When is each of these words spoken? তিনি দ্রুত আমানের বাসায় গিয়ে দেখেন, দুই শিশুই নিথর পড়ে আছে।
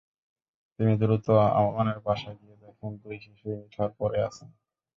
তিনি 0.79 0.93
দ্রুত 1.01 1.27
আমানের 1.59 1.99
বাসায় 2.05 2.37
গিয়ে 2.39 2.55
দেখেন, 2.63 2.91
দুই 3.01 3.15
শিশুই 3.23 3.55
নিথর 3.59 3.89
পড়ে 3.99 4.19
আছে। 4.27 4.43